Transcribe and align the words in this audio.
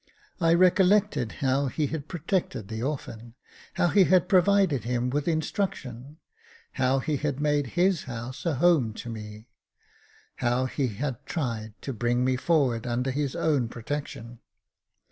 I 0.39 0.55
recollected 0.55 1.31
how 1.45 1.67
he 1.67 1.85
had 1.85 2.07
protected 2.07 2.69
the 2.69 2.81
orphan— 2.81 3.35
how 3.75 3.89
he 3.89 4.05
had 4.05 4.27
provided 4.27 4.83
him 4.83 5.11
with 5.11 5.27
instruction— 5.27 6.17
how 6.71 6.97
he 6.97 7.17
had 7.17 7.39
made 7.39 7.67
his 7.77 8.05
house 8.05 8.43
a 8.43 8.55
home 8.55 8.95
to 8.95 9.09
me— 9.11 9.45
how 10.37 10.65
he 10.65 10.87
had 10.87 11.23
tried 11.27 11.79
to 11.83 11.93
bring 11.93 12.25
me 12.25 12.35
forward 12.35 12.87
under 12.87 13.11
his 13.11 13.35
own 13.35 13.69
protection. 13.69 14.39